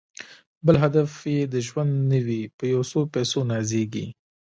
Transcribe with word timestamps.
بل 0.65 0.75
هدف 0.83 1.11
یې 1.33 1.41
د 1.53 1.55
ژوند 1.67 1.93
نه 2.11 2.19
وي 2.25 2.41
په 2.57 2.63
یو 2.73 2.81
څو 2.91 2.99
پیسو 3.13 3.39
نازیږي 3.51 4.05